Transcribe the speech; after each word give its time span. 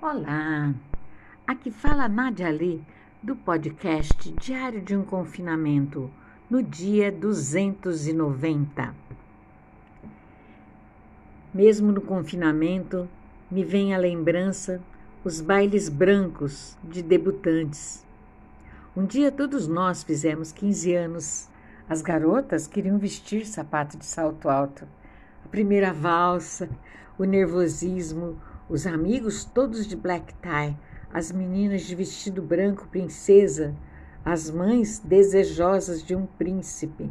Olá, 0.00 0.72
aqui 1.44 1.72
fala 1.72 2.08
Nadia 2.08 2.46
Ali 2.46 2.86
do 3.20 3.34
podcast 3.34 4.30
Diário 4.40 4.80
de 4.80 4.94
um 4.94 5.04
Confinamento 5.04 6.08
no 6.48 6.62
dia 6.62 7.10
290. 7.10 8.94
Mesmo 11.52 11.90
no 11.90 12.00
confinamento, 12.00 13.08
me 13.50 13.64
vem 13.64 13.92
à 13.92 13.98
lembrança 13.98 14.80
os 15.24 15.40
bailes 15.40 15.88
brancos 15.88 16.78
de 16.84 17.02
debutantes. 17.02 18.06
Um 18.96 19.04
dia 19.04 19.32
todos 19.32 19.66
nós 19.66 20.04
fizemos 20.04 20.52
15 20.52 20.94
anos. 20.94 21.48
As 21.88 22.02
garotas 22.02 22.68
queriam 22.68 22.98
vestir 22.98 23.44
sapato 23.44 23.98
de 23.98 24.06
salto 24.06 24.48
alto. 24.48 24.86
A 25.44 25.48
primeira 25.48 25.92
valsa, 25.92 26.70
o 27.18 27.24
nervosismo, 27.24 28.40
os 28.68 28.86
amigos 28.86 29.46
todos 29.46 29.86
de 29.86 29.96
black 29.96 30.34
tie, 30.42 30.76
as 31.12 31.32
meninas 31.32 31.82
de 31.82 31.94
vestido 31.94 32.42
branco 32.42 32.86
princesa, 32.88 33.74
as 34.22 34.50
mães 34.50 34.98
desejosas 34.98 36.02
de 36.02 36.14
um 36.14 36.26
príncipe. 36.26 37.10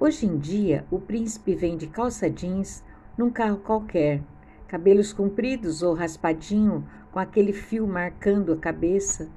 Hoje 0.00 0.26
em 0.26 0.36
dia, 0.36 0.84
o 0.90 0.98
príncipe 0.98 1.54
vem 1.54 1.76
de 1.76 1.86
calça 1.86 2.28
jeans 2.28 2.82
num 3.16 3.30
carro 3.30 3.58
qualquer, 3.58 4.20
cabelos 4.66 5.12
compridos 5.12 5.82
ou 5.82 5.94
raspadinho 5.94 6.84
com 7.12 7.20
aquele 7.20 7.52
fio 7.52 7.86
marcando 7.86 8.52
a 8.52 8.56
cabeça. 8.56 9.28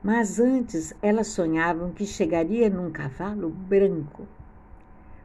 Mas 0.00 0.38
antes 0.38 0.94
elas 1.02 1.26
sonhavam 1.28 1.90
que 1.90 2.06
chegaria 2.06 2.70
num 2.70 2.92
cavalo 2.92 3.50
branco. 3.50 4.28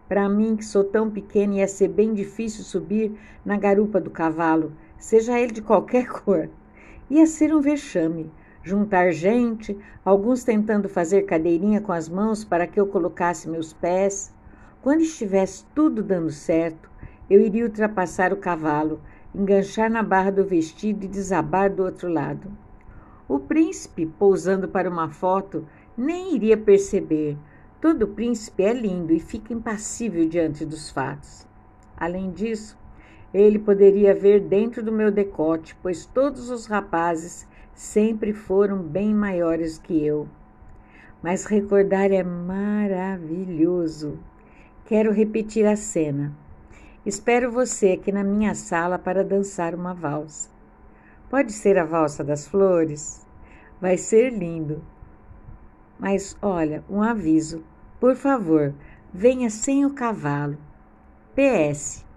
Para 0.08 0.28
mim, 0.28 0.56
que 0.56 0.66
sou 0.66 0.84
tão 0.84 1.12
pequena, 1.12 1.56
ia 1.56 1.68
ser 1.68 1.90
bem 1.90 2.16
difícil 2.16 2.64
subir 2.64 3.16
na 3.46 3.58
garupa 3.58 4.02
do 4.02 4.09
cavalo 4.09 4.73
seja 4.99 5.39
ele 5.39 5.53
de 5.53 5.62
qualquer 5.62 6.08
cor. 6.21 6.49
Ia 7.09 7.26
ser 7.26 7.55
um 7.55 7.62
vexame. 7.62 8.31
Juntar 8.62 9.11
gente, 9.11 9.75
alguns 10.03 10.44
tentando 10.44 10.89
fazer 10.89 11.23
cadeirinha 11.23 11.81
com 11.81 11.91
as 11.91 12.09
mãos 12.09 12.44
para 12.44 12.67
que 12.67 12.80
eu 12.80 12.86
colocasse 12.86 13.50
meus 13.50 13.73
pés. 13.73 14.33
Quando 14.81 15.02
estivesse 15.02 15.66
tudo 15.73 16.03
dando 16.03 16.30
certo, 16.30 16.89
eu 17.30 17.39
iria 17.39 17.66
ultrapassar 17.66 18.33
o 18.33 18.38
cavalo, 18.38 19.02
enganchar 19.33 19.89
na 19.89 20.03
barra 20.03 20.31
do 20.31 20.44
vestido 20.44 21.06
e 21.06 21.08
desabar 21.08 21.73
do 21.73 21.84
outro 21.84 22.11
lado. 22.11 22.52
O 23.28 23.39
príncipe, 23.39 24.06
pousando 24.06 24.67
para 24.67 24.89
uma 24.89 25.09
foto, 25.09 25.67
nem 25.95 26.36
iria 26.36 26.58
perceber. 26.58 27.38
Todo 27.80 28.08
príncipe 28.08 28.63
é 28.63 28.73
lindo 28.73 29.13
e 29.13 29.19
fica 29.19 29.53
impassível 29.53 30.28
diante 30.28 30.66
dos 30.66 30.89
fatos. 30.89 31.47
Além 31.95 32.31
disso, 32.31 32.78
ele 33.33 33.59
poderia 33.59 34.16
ver 34.16 34.39
dentro 34.39 34.81
do 34.83 34.91
meu 34.91 35.11
decote, 35.11 35.75
pois 35.81 36.05
todos 36.05 36.49
os 36.49 36.66
rapazes 36.66 37.47
sempre 37.73 38.33
foram 38.33 38.80
bem 38.80 39.13
maiores 39.13 39.77
que 39.77 40.05
eu. 40.05 40.27
Mas 41.22 41.45
recordar 41.45 42.11
é 42.11 42.23
maravilhoso. 42.23 44.17
Quero 44.85 45.11
repetir 45.11 45.66
a 45.66 45.75
cena. 45.75 46.33
Espero 47.05 47.52
você 47.52 47.91
aqui 47.91 48.11
na 48.11 48.23
minha 48.23 48.55
sala 48.55 48.97
para 48.97 49.23
dançar 49.23 49.75
uma 49.75 49.94
valsa. 49.94 50.50
Pode 51.30 51.52
ser 51.52 51.77
a 51.77 51.85
valsa 51.85 52.23
das 52.23 52.47
flores? 52.47 53.25
Vai 53.80 53.97
ser 53.97 54.33
lindo. 54.33 54.83
Mas 56.00 56.35
olha, 56.41 56.83
um 56.89 57.03
aviso. 57.03 57.63
Por 58.00 58.16
favor, 58.16 58.73
venha 59.13 59.50
sem 59.50 59.85
o 59.85 59.94
cavalo. 59.94 60.57
PS. 61.35 62.09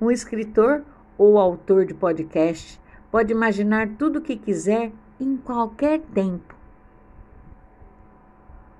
Um 0.00 0.10
escritor 0.10 0.82
ou 1.16 1.38
autor 1.38 1.86
de 1.86 1.94
podcast 1.94 2.80
pode 3.10 3.32
imaginar 3.32 3.88
tudo 3.98 4.18
o 4.18 4.22
que 4.22 4.36
quiser 4.36 4.92
em 5.20 5.36
qualquer 5.36 6.00
tempo. 6.00 6.55